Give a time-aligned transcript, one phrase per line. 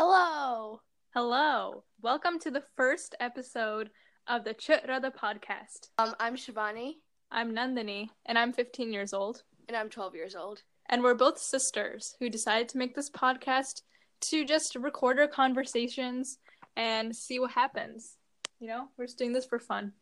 [0.00, 0.80] Hello.
[1.12, 1.82] Hello.
[2.02, 3.90] Welcome to the first episode
[4.28, 5.88] of the Chh Radha podcast.
[5.98, 6.98] Um, I'm Shivani,
[7.32, 9.42] I'm Nandini, and I'm 15 years old.
[9.66, 10.62] and I'm 12 years old.
[10.88, 13.82] And we're both sisters who decided to make this podcast
[14.20, 16.38] to just record our conversations
[16.76, 18.18] and see what happens.
[18.60, 19.94] You know, we're just doing this for fun.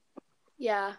[0.58, 0.92] Yeah.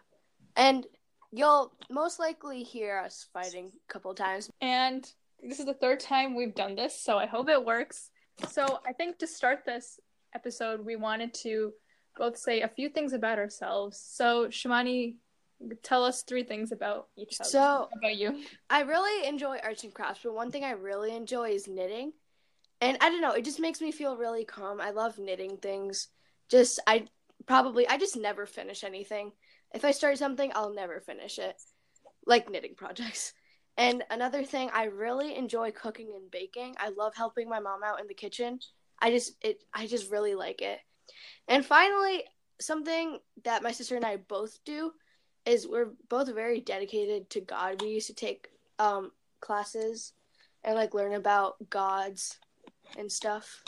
[0.56, 0.88] And
[1.32, 4.50] you'll most likely hear us fighting a couple times.
[4.60, 5.08] And
[5.44, 8.10] this is the third time we've done this, so I hope it works.
[8.50, 10.00] So I think to start this
[10.34, 11.74] episode, we wanted to
[12.16, 14.00] both say a few things about ourselves.
[14.00, 15.16] So Shivani,
[15.84, 17.50] tell us three things about each other.
[17.50, 18.44] So- about you.
[18.70, 22.14] I really enjoy arts and crafts, but one thing I really enjoy is knitting.
[22.80, 24.80] And I don't know, it just makes me feel really calm.
[24.80, 26.10] I love knitting things.
[26.50, 27.08] Just I
[27.46, 29.32] probably I just never finish anything.
[29.74, 31.56] If I start something, I'll never finish it.
[32.26, 33.34] Like knitting projects.
[33.78, 36.76] And another thing, I really enjoy cooking and baking.
[36.80, 38.60] I love helping my mom out in the kitchen.
[39.00, 40.80] I just it I just really like it.
[41.48, 42.24] And finally,
[42.60, 44.92] something that my sister and I both do
[45.46, 47.82] is we're both very dedicated to God.
[47.82, 50.14] We used to take um classes
[50.64, 52.40] and like learn about gods
[52.98, 53.64] and stuff.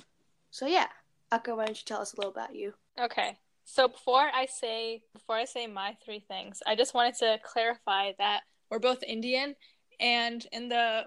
[0.50, 0.88] So yeah,
[1.32, 2.74] Akka, why don't you tell us a little about you?
[3.00, 3.38] Okay.
[3.64, 8.14] So before I say before I say my three things, I just wanted to clarify
[8.18, 9.56] that we're both Indian
[10.00, 11.06] and in the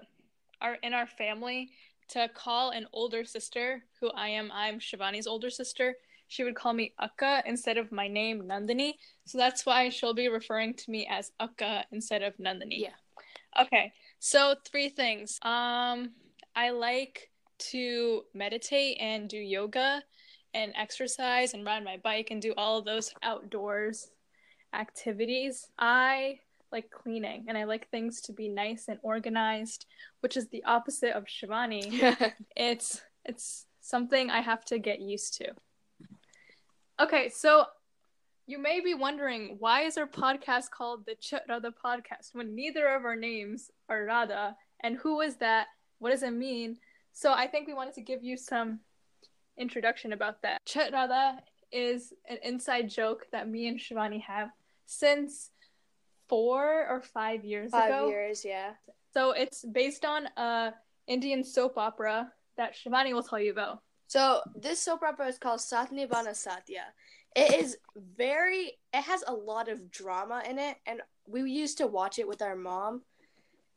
[0.61, 1.71] our in our family
[2.09, 5.95] to call an older sister who I am I'm Shivani's older sister,
[6.27, 8.93] she would call me Akka instead of my name Nandini.
[9.25, 12.81] So that's why she'll be referring to me as Akka instead of Nandini.
[12.81, 13.61] Yeah.
[13.61, 13.93] Okay.
[14.19, 15.39] So three things.
[15.41, 16.11] Um
[16.55, 17.29] I like
[17.71, 20.03] to meditate and do yoga
[20.53, 24.11] and exercise and ride my bike and do all of those outdoors
[24.73, 25.67] activities.
[25.77, 26.39] I
[26.73, 29.85] like cleaning and I like things to be nice and organized,
[30.19, 32.33] which is the opposite of Shivani.
[32.57, 35.53] it's it's something I have to get used to.
[36.99, 37.65] Okay, so
[38.45, 42.87] you may be wondering why is our podcast called the Chh Radha podcast when neither
[42.93, 45.67] of our names are Radha and who is that?
[45.99, 46.77] What does it mean?
[47.13, 48.79] So I think we wanted to give you some
[49.57, 50.59] introduction about that.
[50.65, 51.39] Chh Radha
[51.71, 54.49] is an inside joke that me and Shivani have
[54.85, 55.49] since
[56.29, 58.07] four or five years Five ago.
[58.09, 58.71] years, yeah.
[59.13, 60.73] So it's based on a
[61.07, 63.81] Indian soap opera that Shivani will tell you about.
[64.07, 66.85] So this soap opera is called Saath Nibhaana Saathiya.
[67.35, 67.77] It is
[68.15, 72.27] very it has a lot of drama in it and we used to watch it
[72.27, 73.01] with our mom.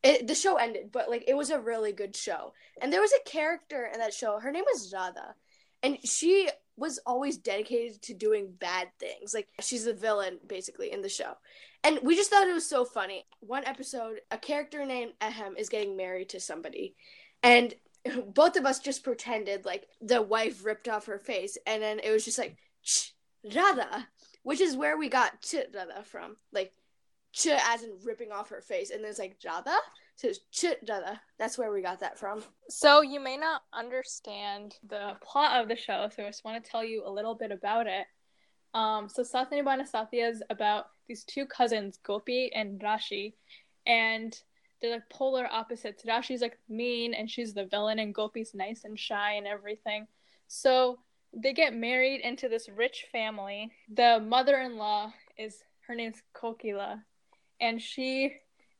[0.03, 2.53] It, the show ended, but like it was a really good show.
[2.81, 4.39] And there was a character in that show.
[4.39, 5.33] Her name was Radha.
[5.81, 9.33] And she was always dedicated to doing bad things.
[9.33, 11.33] Like she's the villain basically in the show.
[11.83, 13.25] And we just thought it was so funny.
[13.39, 16.95] One episode, a character named Ahem is getting married to somebody.
[17.43, 17.73] And
[18.27, 22.11] both of us just pretended like the wife ripped off her face and then it
[22.11, 24.07] was just like ch Radha,
[24.43, 26.37] which is where we got ch Radha from.
[26.53, 26.73] Like
[27.33, 29.75] ch as in ripping off her face and then it's like Radha.
[30.23, 30.39] It's.
[31.37, 32.43] That's where we got that from.
[32.69, 36.69] So you may not understand the plot of the show, so I just want to
[36.69, 38.07] tell you a little bit about it.
[38.73, 43.33] Um, so Satyanibana Satya is about these two cousins, Gopi and Rashi,
[43.85, 44.37] and
[44.81, 46.03] they're like polar opposites.
[46.03, 50.07] Rashi's like mean and she's the villain, and Gopi's nice and shy and everything.
[50.47, 50.99] So
[51.33, 53.71] they get married into this rich family.
[53.93, 57.01] The mother-in-law is her name's Kokila,
[57.61, 58.35] and she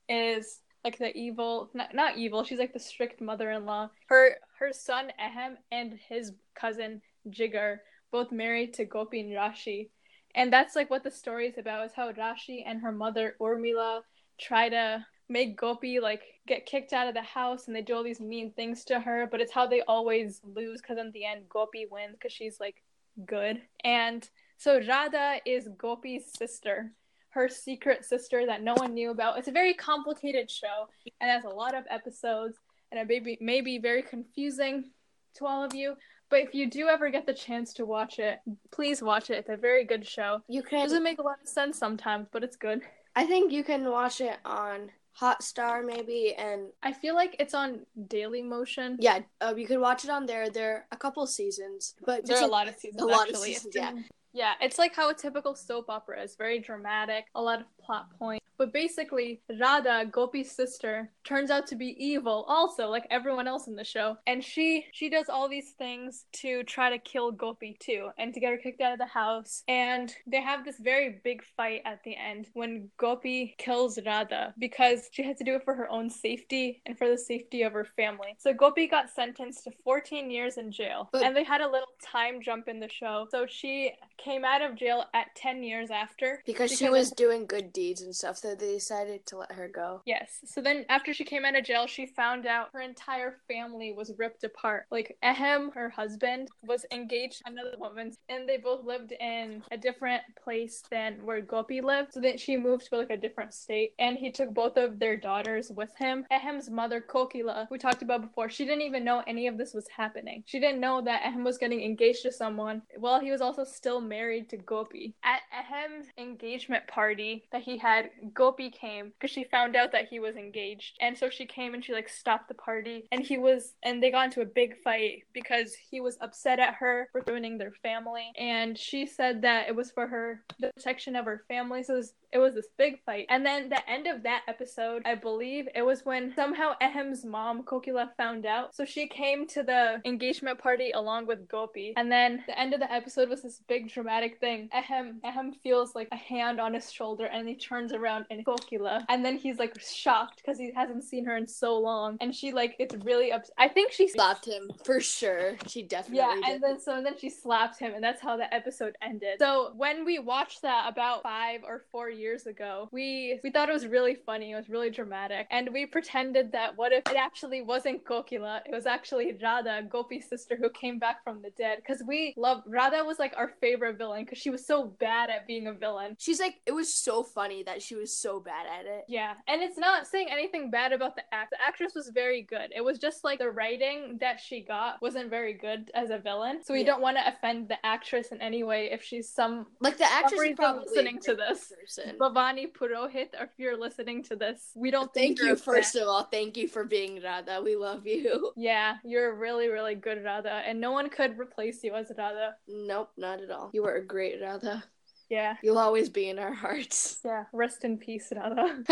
[0.10, 3.90] is like the evil not, not evil she's like the strict mother-in-law.
[4.08, 7.80] Her her son ahem and his cousin jigar
[8.12, 9.90] both married to gopi and rashi.
[10.34, 14.02] And that's like what the story is about is how rashi and her mother urmila
[14.40, 18.04] try to make gopi like get kicked out of the house and they do all
[18.04, 21.42] these mean things to her but it's how they always lose because in the end
[21.50, 22.82] gopi wins because she's like
[23.26, 23.62] good.
[23.84, 24.28] And
[24.58, 26.94] so radha is gopi's sister
[27.38, 29.38] her secret sister that no one knew about.
[29.38, 30.88] It's a very complicated show
[31.22, 32.58] and has a lot of episodes
[32.92, 34.90] and it may be, may be very confusing
[35.36, 35.96] to all of you.
[36.32, 38.40] But if you do ever get the chance to watch it,
[38.72, 39.36] please watch it.
[39.36, 40.42] It's a very good show.
[40.48, 42.82] You It can doesn't make a lot of sense sometimes, but it's good.
[43.16, 44.90] I think you can watch it on
[45.22, 48.98] Hotstar maybe and I feel like it's on Dailymotion.
[49.00, 50.50] yeah, uh, you could watch it on there.
[50.50, 53.38] There are a couple seasons, but There are a lot of seasons a lot of
[53.38, 53.94] seasons, yeah.
[54.34, 58.10] Yeah, it's like how a typical soap opera is very dramatic, a lot of plot
[58.20, 58.44] point.
[58.58, 63.76] But basically, Radha, Gopi's sister, turns out to be evil also, like everyone else in
[63.76, 64.18] the show.
[64.26, 68.40] And she she does all these things to try to kill Gopi too, and to
[68.40, 69.64] get her kicked out of the house.
[69.68, 75.08] And they have this very big fight at the end when Gopi kills Radha because
[75.12, 77.86] she had to do it for her own safety and for the safety of her
[77.86, 78.36] family.
[78.40, 81.10] So Gopi got sentenced to 14 years in jail.
[81.12, 83.28] But- and they had a little time jump in the show.
[83.30, 87.46] So she came out of jail at 10 years after Because she Because was doing
[87.46, 90.02] good deeds and stuff, so they decided to let her go.
[90.08, 90.40] Yes.
[90.46, 94.14] So then after she came out of jail, she found out her entire family was
[94.18, 94.88] ripped apart.
[94.90, 99.78] Like Ahem, her husband, was engaged to another woman and they both lived in a
[99.78, 102.14] different place than where Gopi lived.
[102.14, 105.16] So then she moved to like a different state and he took both of their
[105.16, 106.26] daughters with him.
[106.32, 109.88] Ahem's mother, Kokila, we talked about before, she didn't even know any of this was
[109.96, 110.44] happening.
[110.48, 114.02] She didn't know that Ahem was getting engaged to someone while he was also still
[114.02, 115.14] married to Gopi.
[115.24, 120.22] At Ahem's engagement party that he had, Gopi came because she found out that he
[120.22, 120.96] was engaged.
[121.02, 124.10] And so she came and she like stopped the party and he was and they
[124.10, 128.32] got into a big fight because he was upset at her for ruining their family
[128.38, 131.84] and she said that it was for her the protection of her family.
[131.84, 133.26] So it was, it was this big fight.
[133.28, 137.64] And then the end of that episode, I believe it was when somehow Ahem's mom,
[137.64, 138.76] Kokila, found out.
[138.76, 141.94] So she came to the engagement party along with Gopi.
[141.98, 144.70] And then the end of the episode was this big dramatic thing.
[144.74, 149.06] Ahem Ahem feels like a hand on his shoulder and he turns around and Kokila.
[149.10, 152.18] And then he's like shocked because he hasn't seen her in so long.
[152.22, 153.54] And she like it's really upset.
[153.58, 155.56] I think she Slapped him for sure.
[155.68, 156.44] She definitely yeah, did.
[156.46, 159.40] and then so and then she slapped him, and that's how the episode ended.
[159.40, 163.74] So when we watched that about five or four years ago, we we thought it
[163.74, 164.52] was really funny.
[164.52, 168.62] It was really dramatic, and we pretended that what if it actually wasn't Kokila?
[168.66, 171.78] It was actually Radha, Gopi's sister, who came back from the dead.
[171.78, 175.48] Because we loved Radha was like our favorite villain because she was so bad at
[175.48, 176.16] being a villain.
[176.20, 179.06] She's like, it was so funny that she was so bad at it.
[179.08, 181.52] Yeah, and it's not saying anything bad about the act.
[181.52, 182.72] The actress was very good.
[182.76, 186.64] It was just like the writing that she got wasn't very good as a villain.
[186.64, 186.88] So we Yeah.
[186.88, 190.42] don't want to offend the actress in any way if she's some Like the actress
[190.42, 191.72] is probably listening to this.
[191.80, 192.18] Person.
[192.20, 196.24] Bhavani Purohit, or if you're listening to this, we don't Thank you, first of all.
[196.24, 197.62] Thank you for being Radha.
[197.64, 198.52] We love you.
[198.70, 202.56] Yeah, you're really, really good, Radha, and no one could replace you as Radha.
[202.68, 203.70] Nope, not at all.
[203.74, 204.84] You were a great Radha.
[205.30, 207.20] Yeah, You'll always be in our hearts.
[207.26, 207.46] yeah.
[207.52, 208.84] Rest in peace, Radha.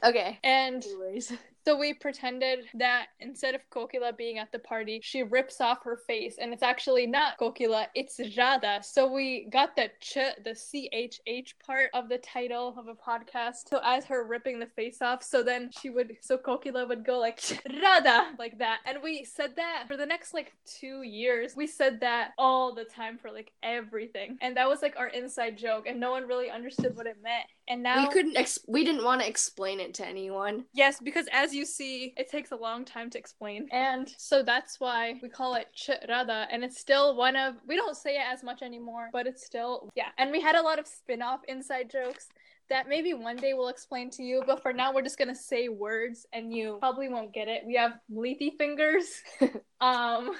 [0.04, 0.38] okay.
[0.42, 1.32] And Anyways.
[1.66, 5.96] So we pretended that instead of Kokila being at the party, she rips off her
[6.06, 8.84] face, and it's actually not Kokila, it's Jada.
[8.84, 12.94] So we got the ch, the C H H part of the title of a
[12.94, 13.68] podcast.
[13.70, 17.18] So as her ripping the face off, so then she would, so Kokila would go
[17.18, 17.40] like
[17.82, 21.56] Radha, like that, and we said that for the next like two years.
[21.56, 25.56] We said that all the time for like everything, and that was like our inside
[25.56, 27.46] joke, and no one really understood what it meant.
[27.68, 30.64] And now we couldn't ex- we didn't want to explain it to anyone.
[30.74, 33.68] Yes, because as you see, it takes a long time to explain.
[33.72, 36.46] And so that's why we call it Chh Radha.
[36.50, 39.88] And it's still one of, we don't say it as much anymore, but it's still,
[39.94, 40.08] yeah.
[40.18, 42.28] And we had a lot of spin off inside jokes
[42.70, 44.42] that maybe one day we'll explain to you.
[44.46, 47.62] But for now, we're just going to say words and you probably won't get it.
[47.66, 49.22] We have Leafy Fingers,
[49.80, 50.32] um,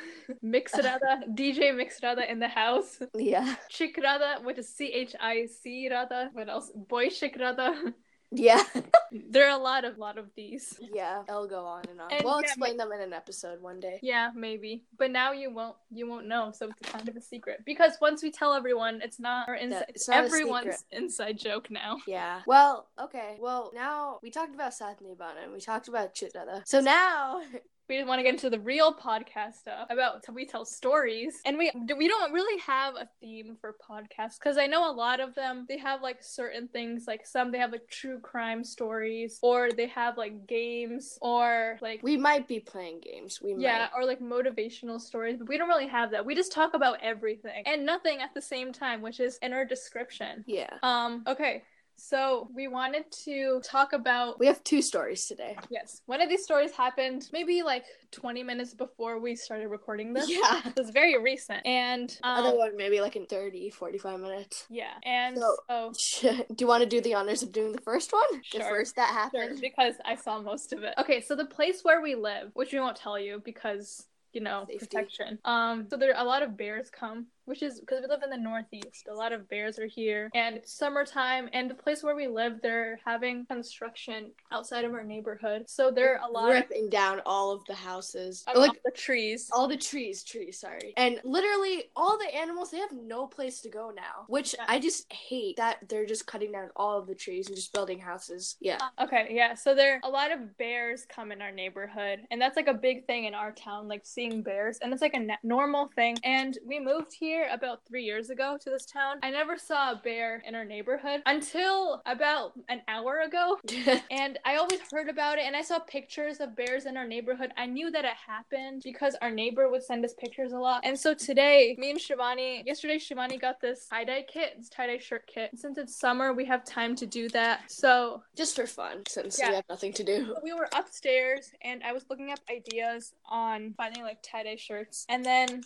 [0.44, 3.54] Mixrada, DJ Mixrada in the house, Yeah.
[3.72, 6.30] Chikrada, which is C H I C Rada.
[6.32, 6.70] What else?
[6.74, 7.92] Boy Chikrada.
[8.34, 8.62] Yeah.
[9.30, 10.78] there are a lot of lot of these.
[10.92, 11.22] yeah.
[11.28, 12.12] I'll go on and on.
[12.12, 13.98] And we'll yeah, explain them in an episode one day.
[14.02, 14.84] Yeah, maybe.
[14.98, 17.62] But now you won't you won't know, so it's kind of a secret.
[17.64, 21.98] Because once we tell everyone, it's not our inside it's not everyone's inside joke now.
[22.06, 22.42] Yeah.
[22.46, 23.38] Well, okay.
[23.40, 26.62] Well, now we talked about Saath Nibhaana and we talked about Chh Radha.
[26.64, 27.42] So now
[27.88, 31.58] We just want to get into the real podcast stuff about we tell stories, and
[31.58, 35.34] we we don't really have a theme for podcasts because I know a lot of
[35.34, 39.70] them they have like certain things like some they have like true crime stories or
[39.70, 43.40] they have like games or like we might be playing games.
[43.42, 46.24] We Yeah, or like motivational stories, but we don't really have that.
[46.24, 49.64] We just talk about everything and nothing at the same time, which is in our
[49.64, 50.44] description.
[50.46, 50.70] Yeah.
[50.82, 51.62] Um, okay.
[51.96, 55.56] So we wanted to talk about We have two stories today.
[55.70, 60.28] yes, one of these stories happened maybe like 20 minutes before we started recording this.
[60.28, 60.60] Yeah.
[60.66, 61.64] It was very recent.
[61.66, 64.66] And um, Other one maybe like in 30, 45 minutes.
[64.68, 64.94] yeah.
[65.04, 68.42] And So- so do you want to do the honors of doing the first one?
[68.52, 69.60] The first that Sure, happened?
[69.60, 70.94] because I saw most of it.
[70.98, 74.64] Okay, so the place where we live, which we won't tell you because you know
[74.68, 74.86] Safety.
[74.86, 75.38] protection.
[75.44, 78.36] Um, so there a lot of bears come which is because we live in the
[78.36, 79.08] Northeast.
[79.10, 81.48] A lot of bears are here, and it's summertime.
[81.52, 86.18] And the place where we live, they're having construction outside of our neighborhood, so there
[86.18, 89.48] are a lot of ripping down all of the houses, like the trees.
[89.52, 90.58] all the trees, trees.
[90.58, 94.64] Sorry, and literally all the animals they have no place to go now, which Yeah.
[94.68, 97.98] I just hate that they're just cutting down all of the trees and just building
[97.98, 98.56] houses.
[98.60, 99.54] Yeah, uh, Okay, yeah.
[99.54, 103.06] So there a lot of bears come in our neighborhood, and that's like a big
[103.06, 106.16] thing in our town, like seeing bears, and it's like a normal thing.
[106.24, 109.18] And we moved here about three years ago to this town.
[109.22, 113.58] I never saw a bear in our neighborhood until about an hour ago.
[114.10, 117.52] And I always heard about it, and I saw pictures of bears in our neighborhood.
[117.56, 120.82] I knew that it happened because our neighbor would send us pictures a lot.
[120.84, 124.86] And so today, me and Shivani, yesterday, Shivani got this tie dye kit, this tie
[124.86, 125.50] dye shirt kit.
[125.56, 127.70] Since it's summer, we have time to do that.
[127.70, 129.50] So just for fun, since Yeah.
[129.50, 130.36] we have nothing to do.
[130.42, 135.06] we were upstairs and I was looking up ideas on finding like tie dye shirts,
[135.08, 135.62] and then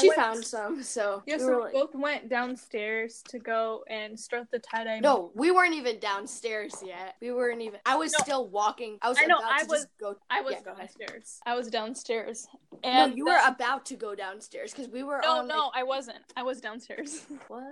[0.00, 3.84] she went- found some, so Yeah, we so we like- both went downstairs to go
[3.88, 5.00] and start the tie dye.
[5.00, 7.16] No, we weren't even downstairs yet.
[7.20, 7.80] We weren't even.
[7.84, 8.18] I was No.
[8.22, 8.98] still walking.
[9.02, 10.16] I was I know, about I to was- go.
[10.30, 11.40] I was Yeah, downstairs.
[11.44, 15.20] I was downstairs, No, and you then- were about to go downstairs because we were
[15.22, 15.48] No, on.
[15.48, 16.18] no, I wasn't.
[16.36, 17.24] I was downstairs.
[17.48, 17.62] What?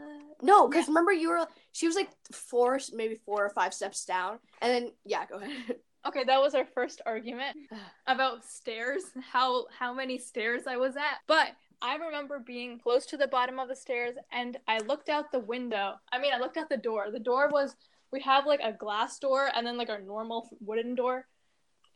[0.43, 1.47] No, because remember you were.
[1.73, 5.77] She was like four, maybe four or five steps down, and then yeah, go ahead.
[6.07, 7.57] okay, that was our first argument
[8.07, 9.03] about stairs.
[9.33, 11.49] How how many stairs I was at, but.
[11.83, 15.39] I remember being close to the bottom of the stairs and I looked out the
[15.39, 15.95] window.
[16.13, 17.11] I mean, I looked out the door.
[17.11, 17.75] The door was,
[18.13, 21.27] we have like a glass door and then like our normal wooden door.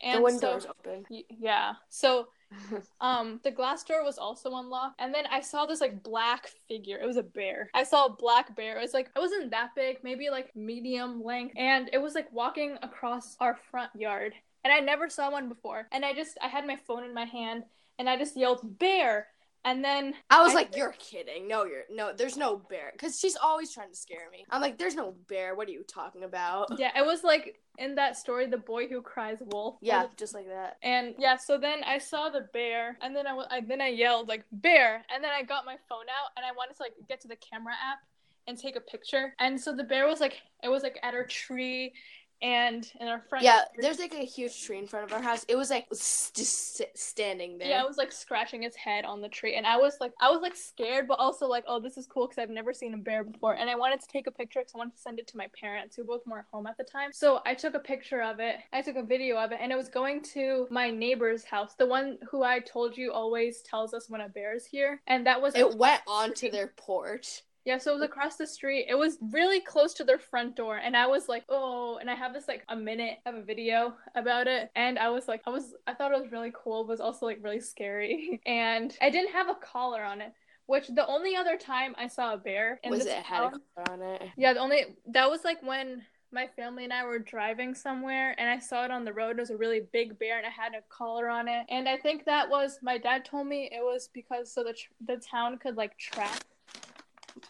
[0.02, 1.04] And the window so- was open.
[1.10, 1.74] Yeah.
[1.88, 2.28] So
[3.00, 6.98] um the glass door was also unlocked and then I saw this like black figure.
[6.98, 7.68] It was a bear.
[7.74, 8.78] I saw a black bear.
[8.78, 12.32] It was like it wasn't that big, maybe like medium length and it was like
[12.32, 14.34] walking across our front yard.
[14.62, 15.88] And I never saw one before.
[15.92, 17.64] And I just I had my phone in my hand
[17.98, 19.28] and I just yelled bear
[19.64, 21.48] and then I was I- like, "You're kidding!
[21.48, 22.12] No, you're no.
[22.12, 24.44] There's no bear." Because she's always trying to scare me.
[24.50, 25.54] I'm like, "There's no bear.
[25.54, 29.02] What are you talking about?" yeah, it was like in that story the boy who
[29.02, 29.76] cries wolf.
[29.80, 30.76] Yeah, just like that.
[30.82, 34.28] And yeah, so then I saw the bear, and then I, I then I yelled
[34.28, 37.20] like bear, and then I got my phone out, and I wanted to like get
[37.22, 37.98] to the camera app
[38.46, 39.34] and take a picture.
[39.38, 41.94] And so the bear was like, it was like at our tree,
[42.42, 43.44] and in our front.
[43.44, 45.44] Yeah, there's like a huge tree in front of our house.
[45.48, 47.68] It was like just standing there.
[47.68, 50.30] Yeah, it was like scratching its head on the tree, and I was like, I
[50.30, 52.98] was like scared, but also like, oh, this is cool because I've never seen a
[52.98, 55.26] bear before, and I wanted to take a picture because I wanted to send it
[55.28, 57.10] to my parents who both weren't home at the time.
[57.12, 59.76] So I took a picture of it, I took a video of it, and it
[59.76, 64.08] was going to my neighbor's house, the one who I told you always tells us
[64.10, 67.42] when a bear is here, and that was It went onto their porch.
[67.64, 68.86] Yeah, so it was across the street.
[68.88, 70.76] It was really close to their front door.
[70.76, 73.94] And I was like, oh, and I have this like a minute of a video
[74.14, 74.70] about it.
[74.76, 77.00] And I was like, I was, I thought it was really cool, but it was
[77.00, 78.40] also like really scary.
[78.46, 80.32] And I didn't have a collar on it,
[80.66, 83.50] which the only other time I saw a bear in Was this it had a
[83.50, 84.22] collar on it?
[84.36, 88.50] yeah, the only, that was like when my family and I were driving somewhere and
[88.50, 89.38] I saw it on the road.
[89.38, 91.64] It was a really big bear and I had a collar on it.
[91.70, 94.92] And I think that was, my dad told me it was because so the, tr-
[95.06, 96.42] the town could like track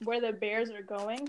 [0.03, 1.29] where the bears are going.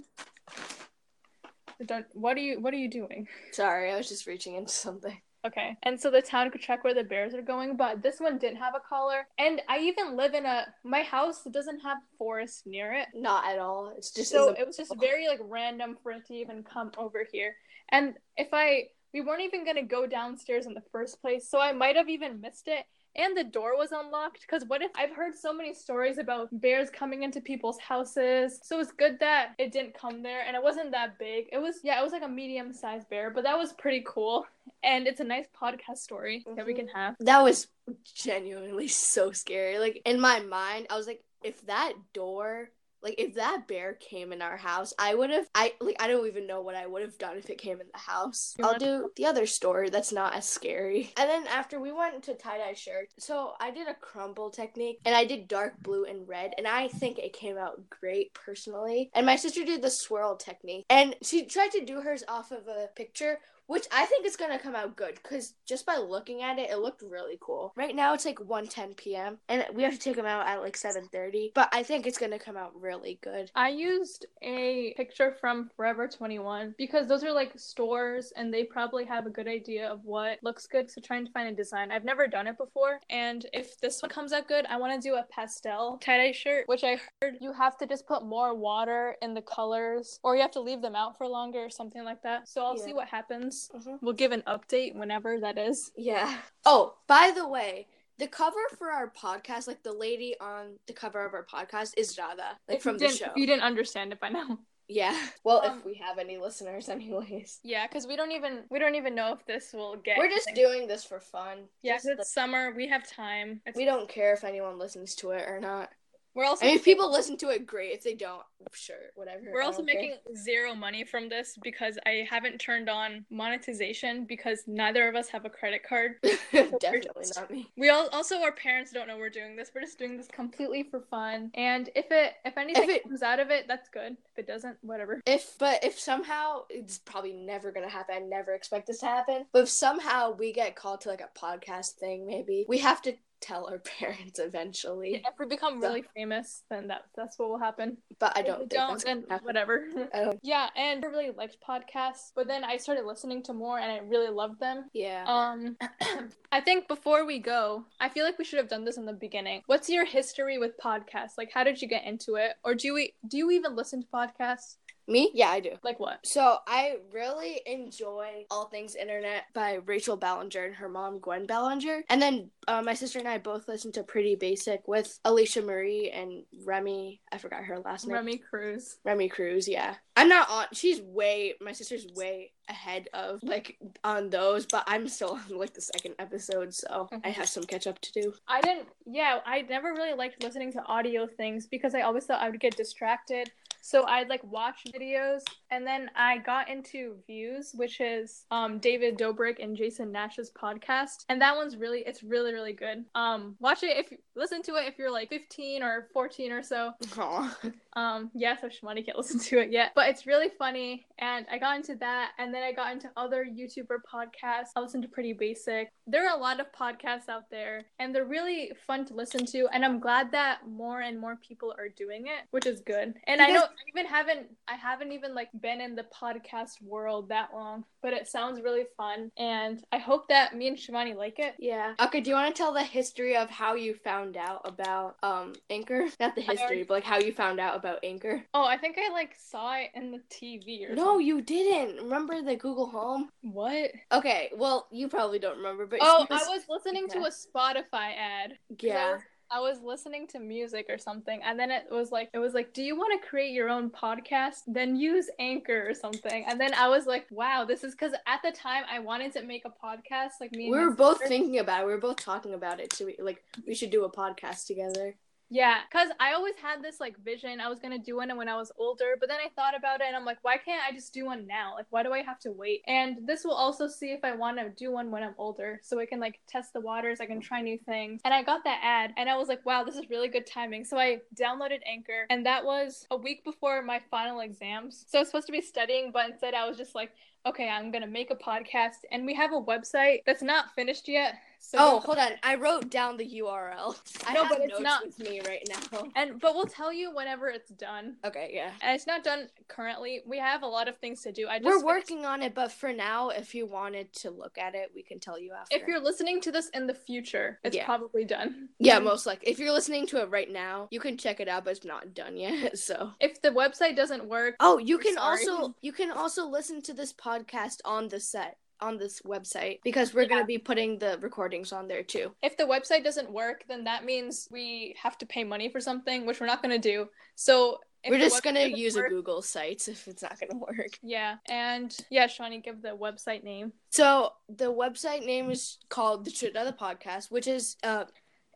[1.86, 3.28] Don't, what are you what are you doing?
[3.52, 5.20] Sorry, I was just reaching into something.
[5.46, 5.78] Okay.
[5.84, 8.58] And so the town could check where the bears are going, but this one didn't
[8.58, 9.28] have a collar.
[9.38, 13.10] And I even live in a my house doesn't have forest near it.
[13.14, 13.94] Not at all.
[13.96, 17.26] It's just so it was just very like random for it to even come over
[17.32, 17.56] here
[17.90, 18.84] and if i
[19.14, 22.10] we weren't even going to go downstairs in the first place so i might have
[22.10, 22.86] even missed it
[23.16, 24.42] and the door was unlocked?
[24.42, 28.60] Because what if i've heard so many stories about bears coming into people's houses.
[28.64, 31.48] So it's good that it didn't come there and it wasn't that big.
[31.52, 34.46] It was yeah it was like a medium sized bear but that was pretty cool.
[34.84, 36.98] And it's a nice podcast story that we can mm-hmm.
[36.98, 37.16] have.
[37.20, 37.68] That was
[38.14, 39.80] genuinely so scary.
[39.80, 42.70] Like in my mind, I was like, if that door,
[43.06, 45.46] like if that bear came in our house, I would have.
[45.54, 47.88] I like I don't even know what I would have done if it came in
[47.94, 48.56] the house.
[48.62, 51.14] I'll do the other story that's not as scary.
[51.26, 55.00] And then after we went to tie dye shirts, so I did a crumble technique,
[55.06, 59.12] and I did dark blue and red, and I think it came out great personally.
[59.14, 62.68] And my sister did the swirl technique, and she tried to do hers off of
[62.68, 66.60] a picture which I think is gonna come out good because just by looking at
[66.60, 67.74] it, it looked really cool.
[67.76, 69.38] Right now it's like 1:10 p.m.
[69.50, 72.40] and we have to take them out at like 7:30, but I think it's gonna
[72.40, 73.52] come out really good.
[73.56, 79.06] I used a picture from Forever 21 because those are like stores and they probably
[79.06, 80.90] have a good idea of what looks good.
[80.92, 81.92] So trying to find a design.
[81.92, 83.00] I've never done it before.
[83.10, 86.68] And if this one comes out good, I want to do a pastel tie-dye shirt,
[86.68, 90.42] which I heard you have to just put more water in the colors or you
[90.42, 92.48] have to leave them out for longer or something like that.
[92.48, 92.86] So I'll Yeah.
[92.86, 93.55] see what happens.
[93.74, 94.00] Mhm.
[94.02, 95.92] We'll give an update whenever that is.
[95.96, 96.38] Yeah.
[96.66, 101.26] Oh, by the way, the cover for our podcast, like the lady on the cover
[101.26, 103.32] of our podcast, is Radha, like If from the show.
[103.36, 104.60] You didn't understand it by now.
[104.88, 105.20] Yeah.
[105.44, 107.60] Well, Um, if we have any listeners, anyways.
[107.64, 110.18] Yeah, because we don't even we don't even know if this will get.
[110.18, 110.64] We're just anything.
[110.64, 111.68] doing this for fun.
[111.82, 112.72] Yeah, it's summer.
[112.76, 113.62] We have time.
[113.66, 115.90] It's, we don't care if anyone listens to it or not.
[116.36, 117.94] We're also I mean, if people listen to it, great.
[117.94, 118.42] If they don't,
[118.74, 119.44] sure, whatever.
[119.54, 120.02] We're also don't care.
[120.02, 125.30] making zero money from this because I haven't turned on monetization because neither of us
[125.30, 126.16] have a credit card.
[126.52, 127.72] definitely just- not me.
[127.78, 129.72] We all also our parents don't know we're doing this.
[129.74, 131.52] We're just doing this completely for fun.
[131.56, 134.18] And if it if anything it- comes out of it, that's good.
[134.34, 135.22] If it doesn't, whatever.
[135.26, 138.16] If but if somehow it's probably never gonna happen.
[138.16, 139.46] I never expect this to happen.
[139.54, 143.14] But if somehow we get called to like a podcast thing, maybe we have to
[143.42, 145.16] tell our parents eventually.
[145.26, 147.98] If we become really famous, then that that's what will happen.
[148.20, 149.88] But I don't think don't, then whatever.
[150.14, 150.40] Don't.
[150.44, 153.98] yeah, and I really liked podcasts, but then I started listening to more and I
[154.00, 154.86] really loved them.
[154.94, 155.26] Yeah.
[155.28, 155.78] Um,
[156.52, 159.14] I think before we go, I feel like we should have done this in the
[159.14, 159.62] beginning.
[159.66, 161.38] What's your history with podcasts?
[161.38, 164.08] Like, how did you get into it, or do we do you even listen to
[164.14, 164.78] podcasts?
[165.08, 165.32] Me?
[165.34, 165.72] Yeah, I do.
[165.84, 166.26] Like what?
[166.26, 172.04] So I really enjoy All Things Internet by Rachel Ballinger and her mom Gwen Ballinger,
[172.10, 176.10] and then uh, my sister and I both listen to Pretty Basic with Alisha Marie
[176.10, 177.22] and Remi.
[177.32, 178.16] I forgot her last name.
[178.16, 178.98] Remi Cruz.
[179.04, 179.68] Remi Cruz.
[179.68, 180.66] Yeah, I'm not on.
[180.74, 181.54] She's way.
[181.62, 186.16] My sister's way ahead of like on those, but I'm still on like the second
[186.18, 188.34] episode, so I have some catch up to do.
[188.48, 188.88] I didn't.
[189.06, 192.60] Yeah, I never really liked listening to audio things because I always thought I would
[192.60, 193.52] get distracted.
[193.86, 199.16] So I'd like watch videos, and then I got into Views, which is um David
[199.16, 203.06] Dobrik and Jason Nash's podcast, and that one's really it's really really good.
[203.14, 206.94] Um, watch it if listen to it if you're like 15 or 14 or so.
[207.20, 207.58] Aw.
[207.96, 211.58] Um, yeah, so Shivani can't listen to it yet, but it's really funny, and I
[211.58, 214.70] got into that, and then I got into other YouTuber podcasts.
[214.76, 215.92] I listened to Pretty Basic.
[216.08, 219.68] There are a lot of podcasts out there, and they're really fun to listen to,
[219.74, 223.14] and I'm glad that more and more people are doing it, which is good.
[223.28, 227.30] And I know I even haven't, I haven't even like been in the podcast world
[227.30, 231.40] that long, but it sounds really fun, and I hope that me and Shivani like
[231.40, 231.56] it.
[231.60, 231.94] Yeah.
[232.02, 235.54] Okay, do you want to tell the history of how you found out about um
[235.70, 236.06] Anchor?
[236.20, 238.44] Not the I already- history, but like how you found out about Anchor.
[238.54, 241.28] Oh, I think I like saw it in the TV or No, something.
[241.28, 242.04] you didn't.
[242.04, 243.30] Remember the Google Home?
[243.42, 243.92] What?
[244.12, 248.16] Okay, well, you probably don't remember, but Oh, she I was listening to a Spotify
[248.18, 248.58] ad.
[248.80, 249.18] Yeah.
[249.52, 252.74] I was listening to music or something, and then it was like, it was like,
[252.74, 254.62] do you want to create your own podcast?
[254.66, 256.44] Then use Anchor or something.
[256.48, 259.44] And then I was like, wow, this is because at the time I wanted to
[259.44, 260.72] make a podcast, like me.
[260.72, 261.28] We were both sister.
[261.30, 261.86] thinking about it.
[261.86, 262.92] We were both talking about it.
[262.94, 265.16] So we like we should do a podcast together.
[265.50, 267.60] Yeah, because I always had this like vision.
[267.62, 270.08] I was gonna do one when I was older, but then I thought about it
[270.08, 271.76] and I'm like, why can't I just do one now?
[271.76, 272.82] Like, why do I have to wait?
[272.88, 276.00] And this will also see if I want to do one when I'm older, so
[276.00, 277.22] I can like test the waters.
[277.22, 278.22] I can try new things.
[278.26, 280.84] And I got that ad, and I was like, wow, this is really good timing.
[280.84, 285.06] So I downloaded Anchor, and that was a week before my final exams.
[285.08, 287.12] So I was supposed to be studying, but instead I was just like.
[287.48, 291.36] Okay, I'm gonna make a podcast, and we have a website that's not finished yet.
[291.60, 292.32] So oh, hold on.
[292.44, 293.96] I wrote down the URL.
[294.28, 296.08] I No, but it's not- with me right now.
[296.16, 298.18] and but we'll tell you whenever it's done.
[298.24, 298.72] Okay, yeah.
[298.82, 300.22] And it's not done currently.
[300.26, 301.48] We have a lot of things to do.
[301.48, 304.76] I just We're working on it, but for now, if you wanted to look at
[304.76, 305.76] it, we can tell you after.
[305.76, 307.86] If you're listening to this in the future, it's Yeah.
[307.86, 308.70] probably done.
[308.80, 309.50] yeah, most likely.
[309.52, 312.14] If you're listening to it right now, you can check it out, but it's not
[312.14, 312.78] done yet.
[312.86, 313.12] So.
[313.20, 315.40] If the website doesn't work, Oh, you can sorry.
[315.48, 320.14] also you can also listen to this podcast on the set on this website because
[320.14, 322.32] we're gonna be putting the recordings on there too.
[322.42, 326.26] if the website doesn't work, then that means we have to pay money for something,
[326.26, 327.08] which we're not going to do.
[327.36, 331.00] So if we're just gonna use work- a Google site if it's not gonna work.
[331.02, 333.74] Yeah, and yeah, Shawnee, give the website name.
[333.90, 338.06] So the website name is called the Shit the Podcast, which is uh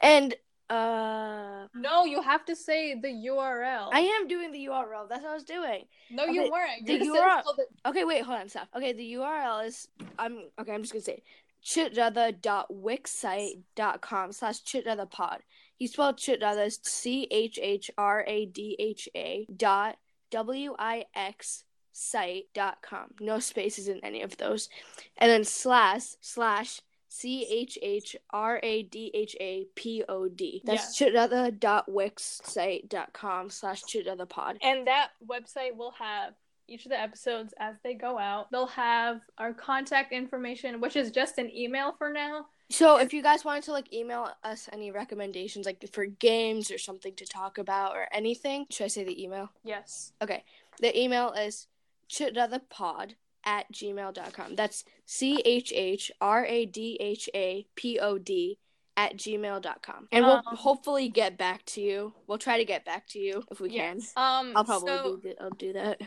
[0.01, 0.35] and
[0.69, 3.89] uh No, you have to say the URL.
[3.91, 5.09] I am doing the URL.
[5.09, 5.85] That's what I was doing.
[6.11, 6.85] no, you weren't.
[6.85, 8.67] the You said URL the- Okay, wait, hold on, stop.
[8.75, 11.23] Okay, the URL is I'm okay, I'm just gonna say
[11.63, 15.37] chhradha.wixsite.com slash chhradha
[15.75, 19.97] He spelled chhradha as C H H R A D H A dot
[20.31, 23.15] W I X site.com.
[23.19, 24.69] No spaces in any of those.
[25.17, 26.81] And then slash slash
[27.19, 30.61] C H H R A D H A P O D.
[30.63, 36.35] That's chhradha.wixsite.com slash chhradha And that website will have
[36.69, 38.49] each of the episodes as they go out.
[38.51, 42.45] They'll have our contact information, which is just an email for now.
[42.69, 46.77] So if you guys wanted to like email us any recommendations like for games or
[46.77, 49.49] something to talk about or anything, should I say the email?
[49.65, 50.13] Yes.
[50.21, 50.45] Okay.
[50.79, 51.67] The email is
[52.09, 54.55] chhradhapod at gmail.com.
[54.55, 58.59] That's C H H R A D H A P O D
[58.97, 60.07] at gmail.com.
[60.11, 62.13] And we'll Um, hopefully get back to you.
[62.27, 64.11] We'll try to get back to you if we Yes.
[64.13, 64.47] can.
[64.49, 66.01] Um, I'll probably so, do, I'll do that.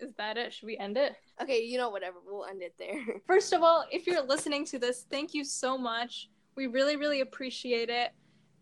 [0.00, 0.52] is that it?
[0.52, 1.16] Should we end it?
[1.42, 2.18] Okay, you know, whatever.
[2.24, 3.00] We'll end it there.
[3.26, 6.28] First of all, if you're listening to this, thank you so much.
[6.54, 8.12] We really, really appreciate it.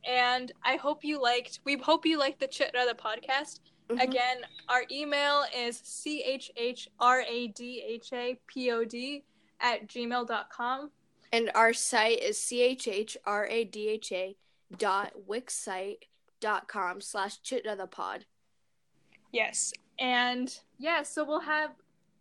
[0.07, 3.61] And I hope you liked, we hope you liked the Chit the podcast.
[3.89, 4.03] Mhm.
[4.03, 6.89] Again, our email is chhradhapod
[9.61, 10.91] at gmail.com.
[11.33, 14.37] And our site is chhradha
[14.79, 15.99] dot wixsite
[16.41, 18.25] dot com slash chhradhapod.
[19.33, 19.73] Yes.
[19.99, 21.71] And yeah, so we'll have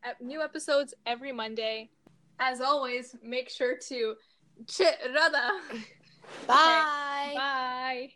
[0.04, 1.90] uh, new episodes every Monday.
[2.40, 4.16] As always, make sure to
[4.68, 4.82] chh
[5.14, 5.52] radha.
[6.48, 7.34] Bye.
[7.36, 8.14] Bye.